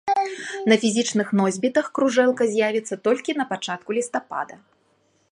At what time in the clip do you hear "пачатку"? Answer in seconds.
3.53-3.89